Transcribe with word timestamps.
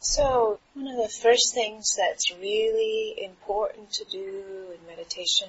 So, 0.00 0.60
one 0.74 0.88
of 0.88 0.96
the 0.96 1.08
first 1.08 1.54
things 1.54 1.96
that's 1.96 2.30
really 2.32 3.14
important 3.22 3.92
to 3.92 4.04
do 4.04 4.72
in 4.72 4.86
meditation 4.86 5.48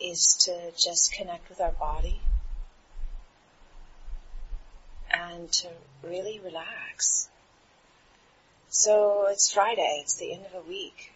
is 0.00 0.34
to 0.46 0.72
just 0.76 1.12
connect 1.12 1.48
with 1.48 1.60
our 1.60 1.72
body 1.72 2.20
and 5.10 5.50
to 5.52 5.68
really 6.02 6.40
relax. 6.40 7.28
So 8.68 9.26
it's 9.28 9.52
Friday, 9.52 10.00
it's 10.02 10.16
the 10.18 10.32
end 10.32 10.46
of 10.46 10.54
a 10.54 10.68
week. 10.68 11.12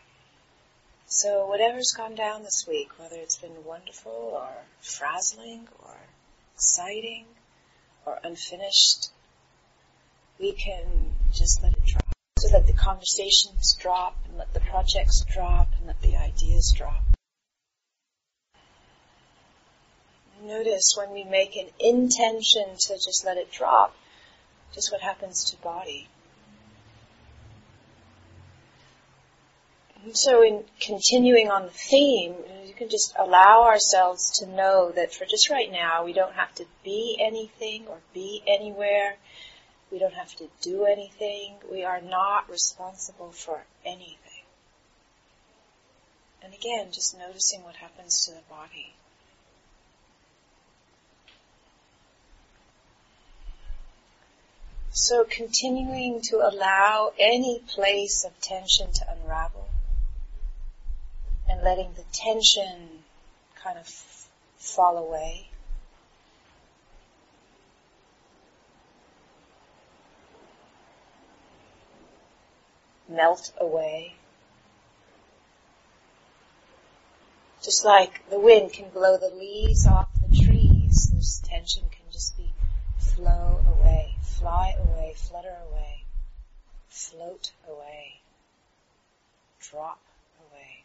So 1.06 1.46
whatever's 1.46 1.92
gone 1.92 2.14
down 2.14 2.42
this 2.42 2.64
week, 2.66 2.98
whether 2.98 3.16
it's 3.16 3.38
been 3.38 3.64
wonderful 3.64 4.32
or 4.34 4.48
frazzling 4.80 5.68
or 5.82 5.96
exciting 6.54 7.26
or 8.06 8.18
unfinished, 8.24 9.10
we 10.42 10.52
can 10.52 11.14
just 11.32 11.62
let 11.62 11.72
it 11.72 11.86
drop. 11.86 12.04
So 12.38 12.48
that 12.48 12.66
the 12.66 12.72
conversations 12.72 13.76
drop 13.80 14.16
and 14.28 14.36
let 14.36 14.52
the 14.52 14.60
projects 14.60 15.24
drop 15.32 15.68
and 15.78 15.86
let 15.86 16.02
the 16.02 16.16
ideas 16.16 16.74
drop. 16.76 17.02
Notice 20.42 20.94
when 20.98 21.12
we 21.12 21.22
make 21.22 21.54
an 21.54 21.68
intention 21.78 22.64
to 22.76 22.94
just 22.94 23.24
let 23.24 23.36
it 23.36 23.52
drop, 23.52 23.94
just 24.74 24.90
what 24.90 25.00
happens 25.00 25.44
to 25.52 25.56
body. 25.62 26.08
So 30.14 30.42
in 30.42 30.64
continuing 30.80 31.48
on 31.48 31.62
the 31.62 31.70
theme, 31.70 32.34
you 32.66 32.74
can 32.74 32.88
just 32.88 33.14
allow 33.16 33.62
ourselves 33.62 34.40
to 34.40 34.46
know 34.46 34.90
that 34.90 35.14
for 35.14 35.24
just 35.26 35.48
right 35.48 35.70
now, 35.70 36.04
we 36.04 36.12
don't 36.12 36.34
have 36.34 36.52
to 36.56 36.64
be 36.82 37.16
anything 37.20 37.86
or 37.86 37.98
be 38.12 38.42
anywhere. 38.48 39.14
We 39.92 39.98
don't 39.98 40.14
have 40.14 40.34
to 40.36 40.48
do 40.62 40.86
anything. 40.86 41.56
We 41.70 41.84
are 41.84 42.00
not 42.00 42.48
responsible 42.48 43.30
for 43.30 43.62
anything. 43.84 44.16
And 46.42 46.54
again, 46.54 46.90
just 46.90 47.16
noticing 47.18 47.62
what 47.62 47.76
happens 47.76 48.24
to 48.24 48.32
the 48.32 48.40
body. 48.48 48.94
So 54.94 55.24
continuing 55.24 56.22
to 56.30 56.36
allow 56.36 57.12
any 57.18 57.60
place 57.60 58.24
of 58.24 58.38
tension 58.40 58.92
to 58.92 59.06
unravel 59.12 59.68
and 61.48 61.62
letting 61.62 61.92
the 61.94 62.04
tension 62.12 63.04
kind 63.62 63.78
of 63.78 63.88
fall 64.56 64.96
away. 64.96 65.48
Melt 73.08 73.52
away. 73.58 74.16
Just 77.62 77.84
like 77.84 78.28
the 78.30 78.40
wind 78.40 78.72
can 78.72 78.90
blow 78.90 79.16
the 79.16 79.34
leaves 79.34 79.86
off 79.86 80.08
the 80.28 80.36
trees, 80.36 81.12
this 81.14 81.40
tension 81.44 81.84
can 81.90 82.10
just 82.10 82.36
be 82.36 82.52
flow 82.98 83.60
away 83.78 84.12
fly 84.42 84.74
away, 84.76 85.14
flutter 85.16 85.56
away, 85.70 86.02
float 86.88 87.52
away, 87.68 88.20
drop 89.60 90.00
away. 90.40 90.82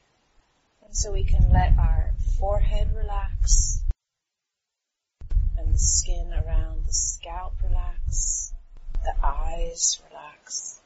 And 0.86 0.96
so 0.96 1.12
we 1.12 1.24
can 1.24 1.50
let 1.52 1.74
our 1.80 2.14
forehead 2.40 2.90
relax 2.96 3.82
and 5.58 5.74
the 5.74 5.80
skin 5.80 6.32
around 6.34 6.86
the 6.86 6.94
scalp 6.94 7.56
relax, 7.64 8.54
the 9.04 9.26
eyes 9.26 10.00
relax. 10.08 10.80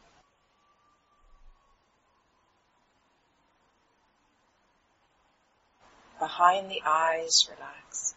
Behind 6.21 6.69
the 6.69 6.83
eyes 6.85 7.49
relax 7.49 8.13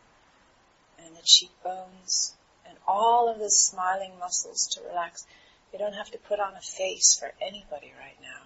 and 0.99 1.17
the 1.17 1.23
cheekbones 1.23 2.35
and 2.69 2.77
all 2.87 3.33
of 3.33 3.39
the 3.39 3.49
smiling 3.51 4.19
muscles 4.19 4.69
to 4.75 4.83
relax. 4.87 5.27
You 5.73 5.79
don't 5.79 5.95
have 5.95 6.11
to 6.11 6.19
put 6.19 6.39
on 6.39 6.53
a 6.55 6.61
face 6.61 7.19
for 7.19 7.33
anybody 7.41 7.95
right 7.99 8.19
now. 8.21 8.43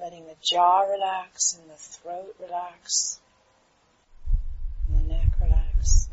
Letting 0.00 0.26
the 0.26 0.36
jaw 0.40 0.82
relax 0.82 1.58
and 1.60 1.68
the 1.68 1.74
throat 1.74 2.36
relax, 2.40 3.18
and 4.86 4.98
the 4.98 5.14
neck 5.14 5.30
relax. 5.40 6.08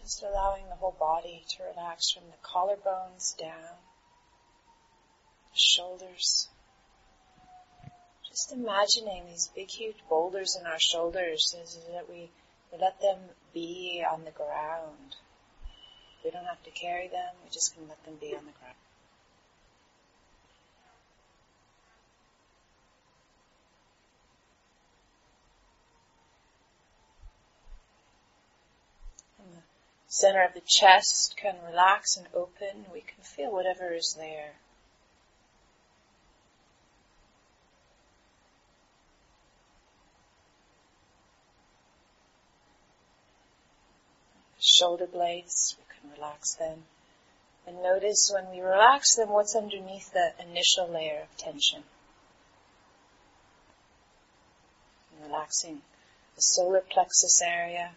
Just 0.00 0.22
allowing 0.22 0.66
the 0.70 0.76
whole 0.76 0.96
body 0.98 1.44
to 1.56 1.62
relax 1.64 2.10
from 2.10 2.22
the 2.30 2.38
collarbones 2.42 3.36
down, 3.36 3.76
shoulders, 5.58 6.48
just 8.28 8.52
imagining 8.52 9.26
these 9.26 9.50
big, 9.54 9.70
huge 9.70 9.96
boulders 10.08 10.56
in 10.60 10.66
our 10.66 10.78
shoulders 10.78 11.54
is 11.62 11.78
that 11.92 12.08
we, 12.08 12.30
we 12.72 12.78
let 12.78 13.00
them 13.00 13.18
be 13.54 14.04
on 14.08 14.24
the 14.24 14.30
ground. 14.30 15.16
We 16.24 16.30
don't 16.30 16.44
have 16.44 16.62
to 16.64 16.70
carry 16.70 17.08
them, 17.08 17.34
we 17.44 17.50
just 17.50 17.74
can 17.74 17.88
let 17.88 18.04
them 18.04 18.16
be 18.20 18.36
on 18.36 18.44
the 18.44 18.52
ground. 18.60 18.76
Center 30.08 30.44
of 30.44 30.54
the 30.54 30.62
chest 30.62 31.36
can 31.36 31.56
relax 31.68 32.16
and 32.16 32.26
open. 32.32 32.86
We 32.90 33.02
can 33.02 33.22
feel 33.22 33.52
whatever 33.52 33.92
is 33.92 34.14
there. 34.14 34.54
Shoulder 44.66 45.06
blades, 45.06 45.76
we 45.78 45.84
can 45.94 46.16
relax 46.16 46.54
them. 46.54 46.82
And 47.66 47.82
notice 47.82 48.30
when 48.32 48.50
we 48.50 48.60
relax 48.60 49.16
them, 49.16 49.30
what's 49.30 49.56
underneath 49.56 50.12
the 50.12 50.32
initial 50.40 50.88
layer 50.88 51.22
of 51.22 51.36
tension. 51.36 51.82
Relaxing 55.24 55.82
the 56.34 56.42
solar 56.42 56.80
plexus 56.80 57.40
area. 57.42 57.92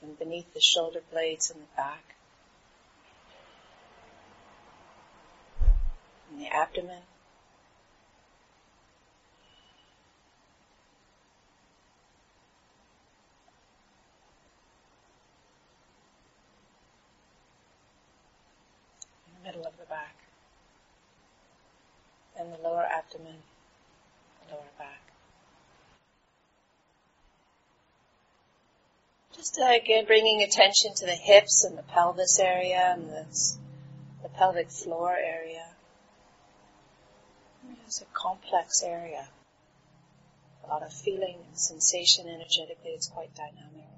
And 0.00 0.18
beneath 0.18 0.52
the 0.54 0.60
shoulder 0.60 1.00
blades 1.10 1.50
in 1.50 1.58
the 1.58 1.66
back. 1.76 2.14
And 6.30 6.40
the 6.40 6.48
abdomen. 6.48 7.02
Middle 19.58 19.72
of 19.72 19.78
the 19.78 19.86
back, 19.86 20.14
and 22.38 22.52
the 22.52 22.58
lower 22.62 22.84
abdomen, 22.84 23.42
lower 24.50 24.60
back. 24.78 25.00
Just 29.34 29.58
uh, 29.58 29.72
again 29.72 30.04
bringing 30.06 30.42
attention 30.42 30.94
to 30.96 31.06
the 31.06 31.14
hips 31.14 31.64
and 31.64 31.76
the 31.76 31.82
pelvis 31.82 32.38
area 32.40 32.94
and 32.96 33.08
the 34.22 34.28
pelvic 34.30 34.70
floor 34.70 35.16
area. 35.16 35.66
It's 37.86 38.00
a 38.00 38.06
complex 38.12 38.82
area. 38.82 39.28
A 40.64 40.68
lot 40.68 40.82
of 40.82 40.92
feeling 40.92 41.38
and 41.46 41.58
sensation 41.58 42.26
energetically, 42.28 42.90
it's 42.90 43.08
quite 43.08 43.34
dynamic 43.34 43.97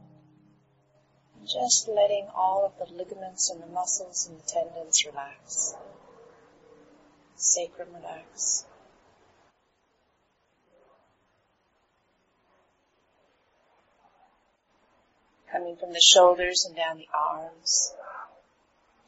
just 1.47 1.89
letting 1.89 2.29
all 2.35 2.65
of 2.65 2.79
the 2.79 2.95
ligaments 2.95 3.51
and 3.51 3.63
the 3.63 3.67
muscles 3.67 4.29
and 4.29 4.39
the 4.39 4.47
tendons 4.47 5.05
relax. 5.07 5.75
Sacrum 7.37 7.89
relax. 7.95 8.67
Coming 15.51 15.77
from 15.77 15.93
the 15.93 16.01
shoulders 16.01 16.65
and 16.67 16.77
down 16.77 16.99
the 16.99 17.09
arms. 17.13 17.95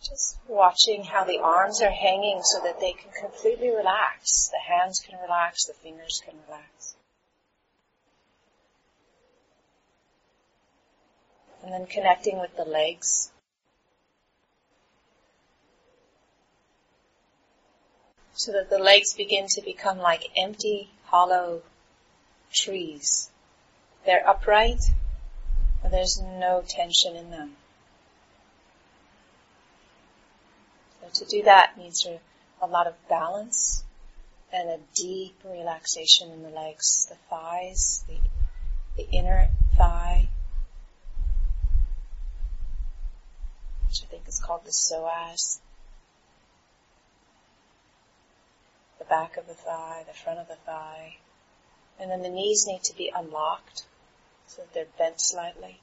Just 0.03 0.39
watching 0.49 1.05
how 1.05 1.25
the 1.25 1.39
arms 1.39 1.81
are 1.81 1.91
hanging 1.91 2.41
so 2.43 2.61
that 2.65 2.81
they 2.81 2.93
can 2.93 3.13
completely 3.13 3.71
relax. 3.71 4.49
The 4.49 4.59
hands 4.59 5.01
can 5.01 5.21
relax, 5.21 5.67
the 5.67 5.75
fingers 5.75 6.21
can 6.25 6.35
relax. 6.49 6.97
And 11.63 11.73
then 11.73 11.87
connecting 11.87 12.41
with 12.41 12.57
the 12.57 12.65
legs. 12.65 13.33
so 18.35 18.51
that 18.53 18.71
the 18.71 18.79
legs 18.79 19.15
begin 19.15 19.47
to 19.47 19.63
become 19.63 19.99
like 19.99 20.31
empty, 20.37 20.91
hollow 21.05 21.63
trees. 22.53 23.31
They're 24.05 24.29
upright, 24.29 24.83
but 25.83 25.91
there's 25.91 26.21
no 26.21 26.65
tension 26.67 27.15
in 27.15 27.31
them. 27.31 27.57
So 31.01 31.25
to 31.25 31.31
do 31.31 31.43
that 31.45 31.79
needs 31.79 32.07
a 32.61 32.67
lot 32.67 32.87
of 32.87 32.95
balance 33.09 33.85
and 34.53 34.69
a 34.69 34.79
deep 34.95 35.37
relaxation 35.45 36.31
in 36.33 36.43
the 36.43 36.51
legs, 36.51 37.07
the 37.09 37.17
thighs, 37.31 38.05
the, 38.09 38.17
the 38.97 39.09
inner 39.11 39.49
think 44.63 44.69
is 44.69 44.93
called 44.95 45.39
the 48.99 49.05
back 49.05 49.37
of 49.37 49.47
the 49.47 49.55
thigh, 49.55 50.05
the 50.07 50.15
front 50.15 50.39
of 50.39 50.49
the 50.49 50.57
thigh. 50.57 51.17
And 51.99 52.11
then 52.11 52.23
the 52.23 52.29
knees 52.29 52.67
need 52.67 52.83
to 52.85 52.97
be 52.97 53.13
unlocked 53.15 53.85
so 54.47 54.63
that 54.63 54.73
they're 54.73 54.87
bent 54.99 55.21
slightly. 55.21 55.81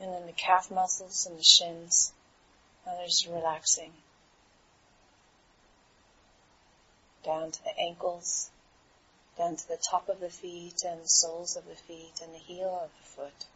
And 0.00 0.12
then 0.12 0.26
the 0.26 0.32
calf 0.32 0.70
muscles 0.70 1.26
and 1.26 1.38
the 1.38 1.44
shins, 1.44 2.12
others 2.86 3.26
relaxing. 3.30 3.92
Down 7.24 7.52
to 7.52 7.62
the 7.62 7.78
ankles, 7.78 8.50
down 9.38 9.56
to 9.56 9.68
the 9.68 9.78
top 9.90 10.08
of 10.08 10.18
the 10.18 10.30
feet 10.30 10.82
and 10.84 11.02
the 11.02 11.08
soles 11.08 11.56
of 11.56 11.66
the 11.66 11.76
feet 11.76 12.20
and 12.22 12.34
the 12.34 12.38
heel 12.38 12.80
of 12.82 12.90
the 12.98 13.22
foot. 13.22 13.46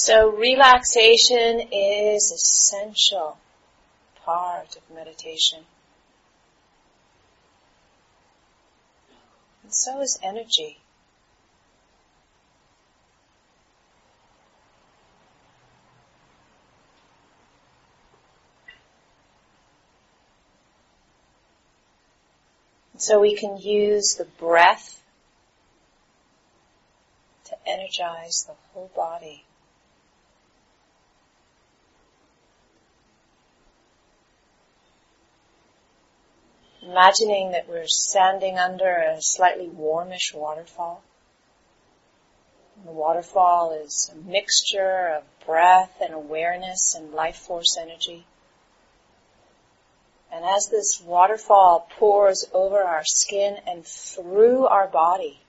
So 0.00 0.28
relaxation 0.30 1.60
is 1.72 2.30
essential 2.30 3.36
part 4.24 4.76
of 4.76 4.94
meditation. 4.94 5.64
And 9.64 9.74
so 9.74 10.00
is 10.00 10.16
energy. 10.22 10.78
So 22.98 23.18
we 23.18 23.34
can 23.34 23.56
use 23.56 24.14
the 24.14 24.26
breath 24.26 25.02
to 27.46 27.56
energize 27.66 28.44
the 28.44 28.54
whole 28.72 28.92
body. 28.94 29.42
Imagining 36.82 37.50
that 37.52 37.68
we're 37.68 37.86
standing 37.86 38.58
under 38.58 38.96
a 38.96 39.20
slightly 39.20 39.68
warmish 39.68 40.32
waterfall. 40.32 41.02
The 42.84 42.92
waterfall 42.92 43.72
is 43.72 44.10
a 44.12 44.16
mixture 44.16 45.08
of 45.08 45.24
breath 45.44 46.00
and 46.00 46.14
awareness 46.14 46.94
and 46.94 47.12
life 47.12 47.36
force 47.36 47.76
energy. 47.76 48.26
And 50.30 50.44
as 50.44 50.68
this 50.68 51.00
waterfall 51.00 51.88
pours 51.98 52.48
over 52.52 52.82
our 52.82 53.04
skin 53.04 53.58
and 53.66 53.84
through 53.84 54.66
our 54.66 54.86
body, 54.86 55.40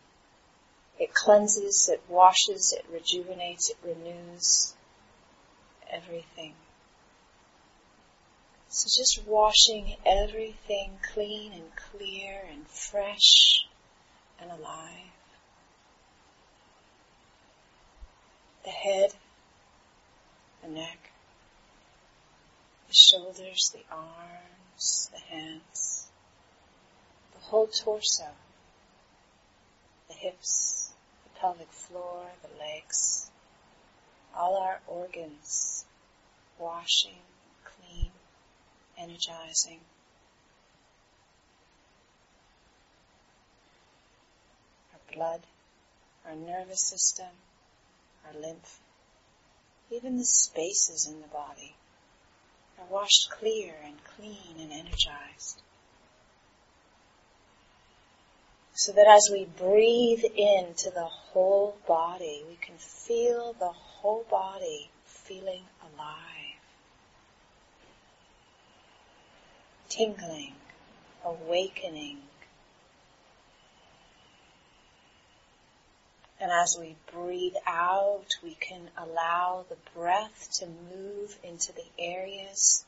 it 0.97 1.13
cleanses, 1.13 1.89
it 1.89 2.01
washes, 2.09 2.73
it 2.73 2.85
rejuvenates, 2.91 3.69
it 3.69 3.77
renews 3.83 4.73
everything. 5.89 6.55
So 8.71 8.85
just 8.85 9.25
washing 9.25 9.95
everything 10.05 10.99
clean 11.01 11.53
and 11.53 11.75
clear 11.75 12.39
and 12.51 12.67
fresh 12.67 13.65
and 14.39 14.51
alive. 14.51 15.09
The 18.63 18.69
head, 18.69 19.09
the 20.61 20.69
neck, 20.69 21.11
the 22.87 22.93
shoulders, 22.93 23.71
the 23.73 23.83
arms, 23.91 25.09
the 25.13 25.35
hands, 25.35 26.07
the 27.33 27.39
whole 27.39 27.65
torso, 27.65 28.27
the 30.09 30.13
hips, 30.13 30.91
the 31.23 31.39
pelvic 31.39 31.71
floor, 31.71 32.27
the 32.43 32.59
legs, 32.59 33.31
all 34.35 34.57
our 34.57 34.79
organs 34.87 35.85
washing 36.59 37.17
energizing. 38.99 39.79
Our 44.93 45.15
blood, 45.15 45.41
our 46.25 46.35
nervous 46.35 46.85
system, 46.85 47.29
our 48.25 48.39
lymph, 48.39 48.79
even 49.91 50.17
the 50.17 50.25
spaces 50.25 51.07
in 51.11 51.21
the 51.21 51.27
body 51.27 51.75
are 52.79 52.85
washed 52.89 53.29
clear 53.31 53.73
and 53.83 53.95
clean 54.15 54.59
and 54.59 54.71
energized. 54.71 55.61
So 58.73 58.93
that 58.93 59.07
as 59.07 59.29
we 59.29 59.45
breathe 59.45 60.23
into 60.23 60.89
the 60.91 61.09
whole 61.09 61.75
body, 61.85 62.43
we 62.47 62.55
can 62.55 62.77
feel 62.77 63.53
the 63.59 63.73
whole 63.73 64.25
body 64.29 64.89
feeling 65.03 65.63
alive. 65.81 66.38
Tingling, 69.89 70.53
awakening. 71.25 72.19
And 76.39 76.51
as 76.51 76.77
we 76.79 76.95
breathe 77.11 77.55
out, 77.67 78.27
we 78.41 78.55
can 78.55 78.89
allow 78.97 79.65
the 79.67 79.75
breath 79.93 80.49
to 80.59 80.67
move 80.67 81.37
into 81.43 81.73
the 81.73 81.85
areas 81.97 82.85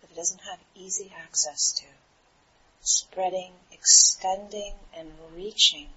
that 0.00 0.10
it 0.10 0.16
doesn't 0.16 0.40
have 0.40 0.58
easy 0.74 1.12
access 1.16 1.72
to, 1.72 1.86
spreading, 2.80 3.52
extending, 3.70 4.74
and 4.96 5.08
reaching 5.36 5.88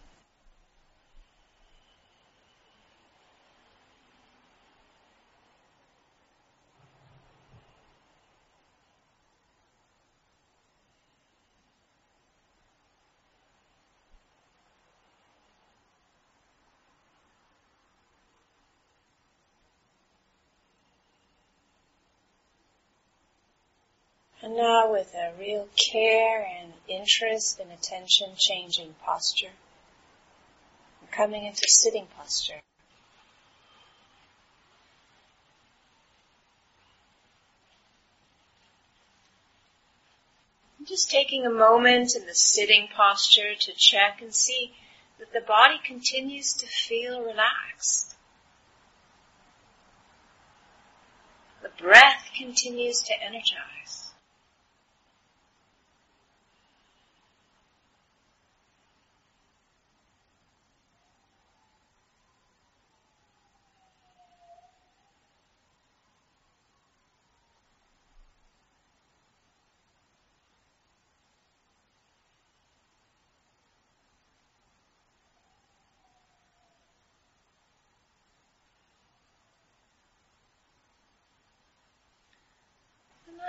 And 24.46 24.58
now 24.58 24.92
with 24.92 25.12
a 25.16 25.34
real 25.40 25.68
care 25.76 26.46
and 26.46 26.74
interest 26.88 27.60
and 27.60 27.72
attention 27.72 28.36
changing 28.38 28.94
posture. 29.04 29.54
coming 31.10 31.46
into 31.46 31.64
sitting 31.68 32.06
posture. 32.16 32.62
just 40.86 41.10
taking 41.10 41.48
a 41.48 41.50
moment 41.50 42.16
in 42.16 42.28
the 42.28 42.36
sitting 42.36 42.88
posture 42.96 43.56
to 43.56 43.74
check 43.76 44.22
and 44.22 44.36
see 44.36 44.76
that 45.18 45.34
the 45.34 45.42
body 45.42 45.80
continues 45.84 46.54
to 46.54 46.68
feel 46.68 47.24
relaxed. 47.24 48.16
The 51.64 51.70
breath 51.82 52.30
continues 52.38 53.02
to 53.02 53.14
energize. 53.20 54.05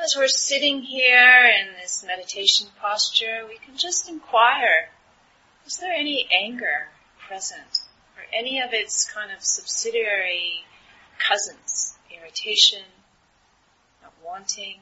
As 0.07 0.15
we're 0.17 0.29
sitting 0.29 0.83
here 0.83 1.51
in 1.61 1.75
this 1.83 2.05
meditation 2.07 2.69
posture, 2.81 3.45
we 3.49 3.59
can 3.59 3.77
just 3.77 4.09
inquire, 4.09 4.89
is 5.67 5.79
there 5.79 5.93
any 5.93 6.29
anger 6.31 6.87
present? 7.27 7.81
Or 8.17 8.23
any 8.33 8.61
of 8.61 8.73
its 8.73 9.11
kind 9.11 9.33
of 9.33 9.43
subsidiary 9.43 10.65
cousins? 11.19 11.99
Irritation, 12.17 12.85
not 14.01 14.13
wanting, 14.25 14.79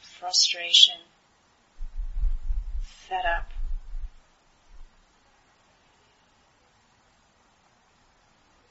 frustration, 0.00 0.96
fed 2.80 3.26
up. 3.26 3.52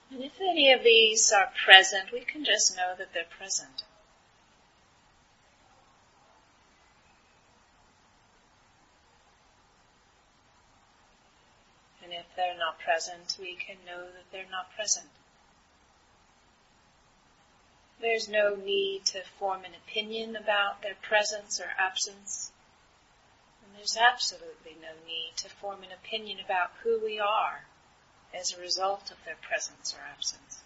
And 0.10 0.24
if 0.24 0.42
any 0.42 0.72
of 0.72 0.82
these 0.84 1.32
are 1.32 1.52
present, 1.64 2.12
we 2.12 2.22
can 2.22 2.44
just 2.44 2.76
know 2.76 2.96
that 2.98 3.14
they're 3.14 3.38
present. 3.38 3.84
And 12.08 12.16
if 12.16 12.36
they're 12.38 12.58
not 12.58 12.80
present, 12.80 13.36
we 13.38 13.56
can 13.56 13.76
know 13.86 14.06
that 14.06 14.32
they're 14.32 14.50
not 14.50 14.74
present. 14.74 15.10
There's 18.00 18.30
no 18.30 18.56
need 18.56 19.04
to 19.08 19.24
form 19.38 19.66
an 19.66 19.76
opinion 19.76 20.38
about 20.38 20.82
their 20.82 20.96
presence 20.96 21.60
or 21.60 21.68
absence. 21.78 22.54
And 23.62 23.76
there's 23.76 23.98
absolutely 23.98 24.78
no 24.82 24.96
need 25.06 25.34
to 25.36 25.50
form 25.50 25.84
an 25.84 25.92
opinion 25.92 26.40
about 26.40 26.72
who 26.82 26.98
we 27.04 27.20
are 27.20 27.66
as 28.34 28.54
a 28.54 28.62
result 28.62 29.12
of 29.12 29.18
their 29.26 29.36
presence 29.42 29.94
or 29.94 30.00
absence. 30.02 30.64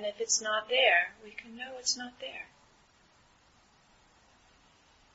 And 0.00 0.08
if 0.08 0.18
it's 0.18 0.40
not 0.40 0.70
there, 0.70 1.12
we 1.22 1.32
can 1.32 1.58
know 1.58 1.76
it's 1.78 1.94
not 1.94 2.18
there. 2.20 2.48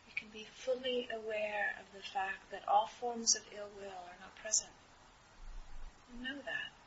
We 0.05 0.13
can 0.13 0.27
be 0.31 0.45
fully 0.53 1.09
aware 1.11 1.73
of 1.81 1.91
the 1.91 2.07
fact 2.07 2.51
that 2.51 2.61
all 2.67 2.85
forms 2.85 3.35
of 3.35 3.41
ill 3.57 3.69
will 3.81 3.87
are 3.87 4.19
not 4.21 4.35
present. 4.35 4.69
We 6.13 6.23
know 6.23 6.35
that. 6.35 6.84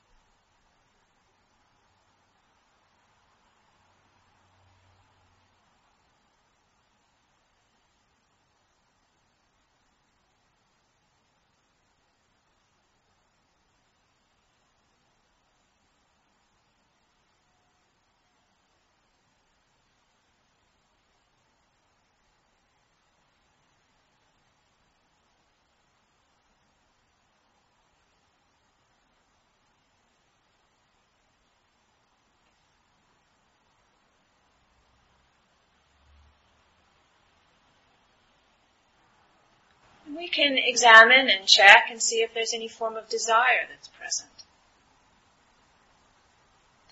We 40.19 40.27
can 40.27 40.59
examine 40.59 41.31
and 41.31 41.47
check 41.47 41.87
and 41.91 42.03
see 42.03 42.17
if 42.17 42.35
there's 42.35 42.53
any 42.53 42.67
form 42.67 42.97
of 42.97 43.09
desire 43.09 43.67
that's 43.71 43.87
present. 43.87 44.31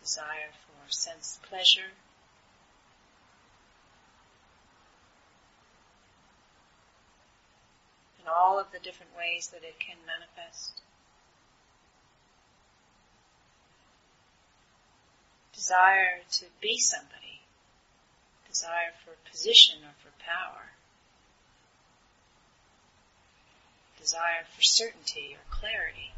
Desire 0.00 0.52
for 0.64 0.90
sense 0.92 1.40
pleasure. 1.42 1.90
In 8.20 8.28
all 8.28 8.60
of 8.60 8.70
the 8.70 8.78
different 8.78 9.10
ways 9.18 9.48
that 9.48 9.64
it 9.64 9.80
can 9.80 9.96
manifest. 10.06 10.80
Desire 15.52 16.20
to 16.30 16.44
be 16.60 16.78
somebody. 16.78 17.40
Desire 18.48 18.94
for 19.04 19.14
position 19.28 19.78
or 19.82 19.94
for 19.98 20.12
power. 20.22 20.75
Desire 24.06 24.46
for 24.54 24.62
certainty 24.62 25.34
or 25.34 25.42
clarity. 25.50 26.12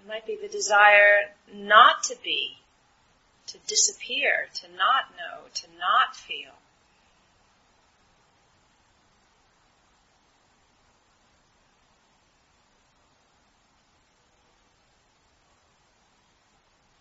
It 0.00 0.08
might 0.08 0.26
be 0.26 0.38
the 0.40 0.48
desire 0.48 1.34
not 1.52 2.04
to 2.04 2.16
be, 2.24 2.56
to 3.48 3.58
disappear, 3.66 4.48
to 4.62 4.68
not 4.68 5.10
know, 5.18 5.48
to 5.52 5.66
not 5.78 6.16
feel. 6.16 6.52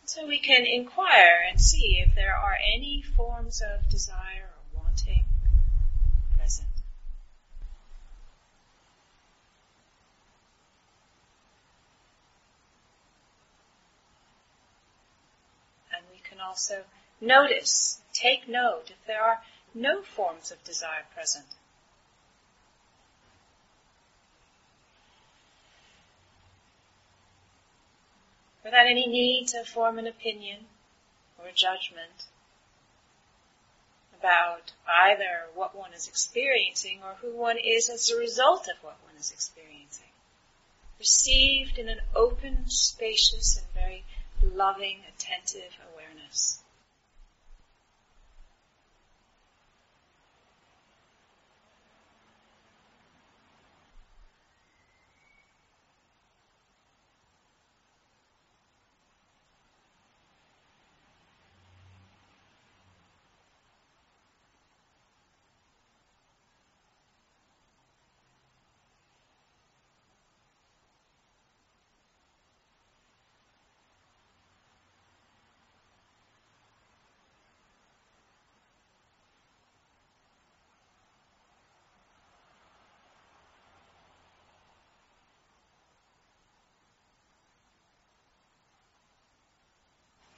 So 0.03 0.27
we 0.27 0.39
can 0.39 0.65
inquire 0.65 1.39
and 1.50 1.60
see 1.60 2.03
if 2.05 2.15
there 2.15 2.36
are 2.36 2.57
any 2.75 3.01
forms 3.15 3.62
of 3.62 3.89
desire 3.89 4.44
present. 6.37 6.67
And 15.93 16.05
we 16.11 16.19
can 16.27 16.39
also 16.39 16.83
notice, 17.19 18.01
take 18.13 18.47
note 18.47 18.85
if 18.89 19.05
there 19.05 19.21
are 19.21 19.41
no 19.73 20.01
forms 20.01 20.51
of 20.51 20.63
desire 20.63 21.05
present. 21.13 21.45
Without 28.63 28.87
any 28.87 29.05
need 29.07 29.47
to 29.49 29.63
form 29.63 29.99
an 29.99 30.07
opinion 30.07 30.65
or 31.37 31.47
a 31.47 31.53
judgment 31.53 32.25
about 34.25 34.72
either 34.88 35.46
what 35.53 35.75
one 35.75 35.94
is 35.94 36.08
experiencing 36.08 37.00
or 37.03 37.13
who 37.22 37.38
one 37.38 37.58
is 37.58 37.89
as 37.89 38.10
a 38.10 38.17
result 38.17 38.67
of 38.67 38.84
what 38.84 38.98
one 39.05 39.15
is 39.20 39.32
experiencing. 39.32 40.10
Received 40.98 41.77
in 41.77 41.88
an 41.89 42.00
open, 42.15 42.67
spacious, 42.67 43.58
and 43.58 43.67
very 43.75 44.03
loving, 44.41 45.01
attentive 45.13 45.77
awareness. 45.94 46.63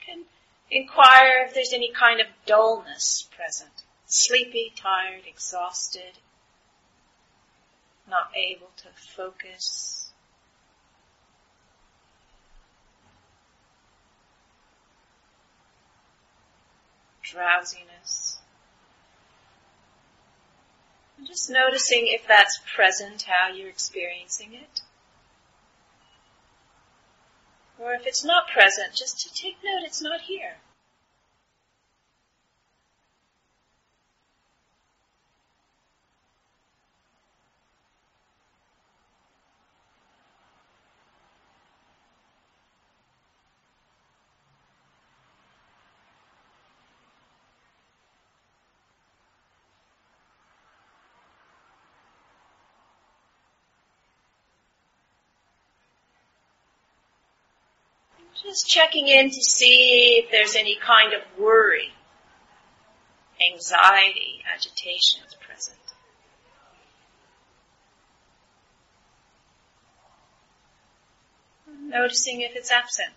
Can 0.07 0.23
inquire 0.71 1.45
if 1.45 1.53
there's 1.53 1.73
any 1.73 1.91
kind 1.91 2.19
of 2.19 2.27
dullness 2.45 3.27
present. 3.35 3.71
Sleepy, 4.05 4.71
tired, 4.75 5.23
exhausted, 5.27 6.19
not 8.09 8.31
able 8.35 8.71
to 8.77 8.87
focus. 9.15 10.11
Drowsiness. 17.21 18.39
And 21.17 21.27
just 21.27 21.49
noticing 21.49 22.03
if 22.05 22.25
that's 22.27 22.61
present, 22.73 23.23
how 23.23 23.53
you're 23.53 23.67
experiencing 23.67 24.53
it. 24.53 24.81
Or 27.79 27.93
if 27.93 28.07
it's 28.07 28.24
not 28.24 28.48
present, 28.48 28.96
just 28.96 29.19
to 29.22 29.34
take 29.34 29.63
note 29.63 29.84
it's 29.84 30.01
not 30.01 30.22
here. 30.22 30.57
Just 58.44 58.67
checking 58.67 59.08
in 59.08 59.29
to 59.29 59.41
see 59.41 60.22
if 60.24 60.32
there's 60.32 60.56
any 60.56 60.75
kind 60.75 61.13
of 61.13 61.22
worry, 61.38 61.91
anxiety, 63.51 64.44
agitation 64.53 65.22
is 65.27 65.36
present. 65.36 65.77
Noticing 71.82 72.41
if 72.41 72.56
it's 72.56 72.72
absent. 72.72 73.13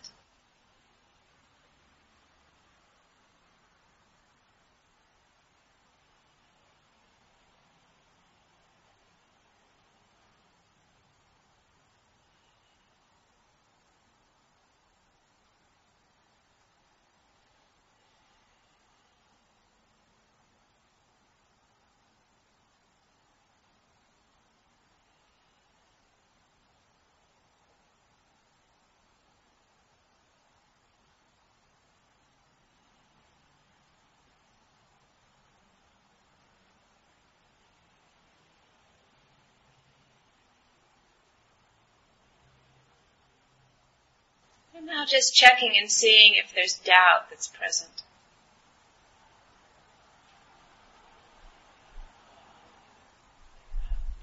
And 44.81 44.87
now 44.87 45.05
just 45.05 45.35
checking 45.35 45.77
and 45.79 45.91
seeing 45.93 46.37
if 46.37 46.55
there's 46.55 46.73
doubt 46.73 47.29
that's 47.29 47.49
present. 47.49 48.03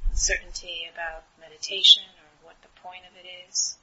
Uncertainty 0.10 0.90
about 0.92 1.26
meditation 1.40 2.02
or 2.18 2.48
what 2.48 2.56
the 2.64 2.70
point 2.82 3.04
of 3.08 3.16
it 3.24 3.28
is. 3.48 3.78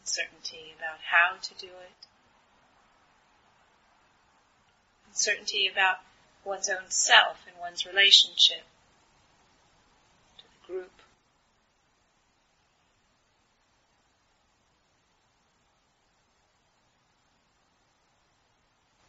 Uncertainty 0.00 0.74
about 0.76 0.98
how 1.00 1.38
to 1.40 1.54
do 1.54 1.68
it. 1.68 2.06
Uncertainty 5.08 5.66
about 5.66 6.00
one's 6.44 6.68
own 6.68 6.88
self 6.90 7.44
and 7.46 7.58
one's 7.58 7.86
relationship 7.86 8.62
to 10.38 10.44
the 10.44 10.72
group. 10.72 10.90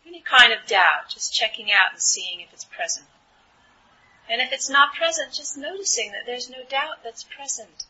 Any 0.07 0.21
kind 0.21 0.53
of 0.53 0.65
doubt, 0.67 1.09
just 1.09 1.33
checking 1.33 1.71
out 1.71 1.91
and 1.91 2.01
seeing 2.01 2.41
if 2.41 2.53
it's 2.53 2.65
present. 2.65 3.07
And 4.29 4.41
if 4.41 4.51
it's 4.51 4.69
not 4.69 4.93
present, 4.93 5.33
just 5.33 5.57
noticing 5.57 6.11
that 6.11 6.25
there's 6.25 6.49
no 6.49 6.63
doubt 6.63 7.03
that's 7.03 7.23
present. 7.23 7.85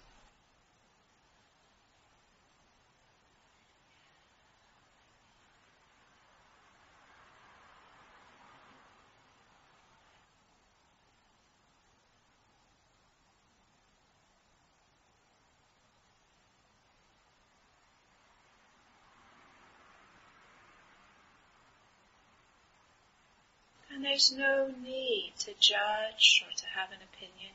There's 24.06 24.32
no 24.32 24.72
need 24.84 25.34
to 25.40 25.52
judge 25.60 26.44
or 26.46 26.56
to 26.56 26.66
have 26.68 26.92
an 26.92 27.00
opinion 27.02 27.54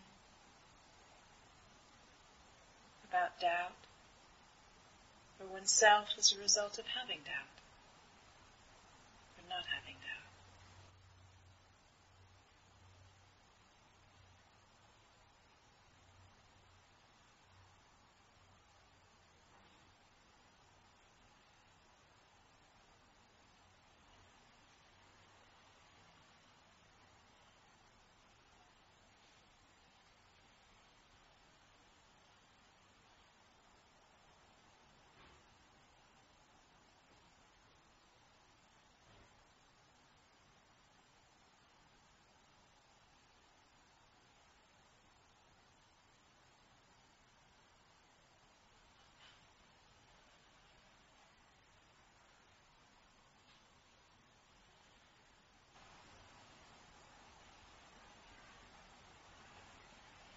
about 3.08 3.38
doubt. 3.40 3.76
Or 5.40 5.46
oneself 5.46 6.08
as 6.18 6.32
a 6.32 6.38
result 6.40 6.78
of 6.78 6.86
having 6.86 7.20
doubt 7.24 7.56
or 9.38 9.48
not 9.48 9.64
having 9.72 9.94
doubt. 9.94 10.20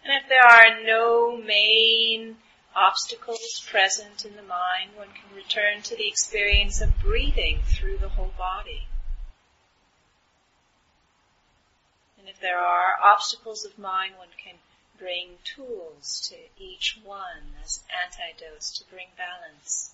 And 0.06 0.13
if 0.24 0.30
there 0.30 0.46
are 0.46 0.82
no 0.86 1.38
main 1.38 2.38
obstacles 2.76 3.62
present 3.70 4.26
in 4.26 4.36
the 4.36 4.44
mind, 4.44 4.92
one 4.96 5.10
can 5.10 5.36
return 5.36 5.82
to 5.82 5.96
the 5.96 6.08
experience 6.08 6.82
of 6.82 7.00
breathing 7.00 7.60
through 7.66 7.98
the 7.98 8.10
whole 8.10 8.34
body. 8.38 8.88
And 12.18 12.30
if 12.30 12.40
there 12.40 12.60
are 12.60 12.96
obstacles 13.04 13.66
of 13.66 13.78
mind, 13.78 14.14
one 14.18 14.30
can 14.42 14.56
bring 14.98 15.38
tools 15.44 16.30
to 16.30 16.36
each 16.64 16.98
one 17.04 17.56
as 17.64 17.84
antidotes 17.92 18.78
to 18.78 18.86
bring 18.90 19.08
balance. 19.18 19.94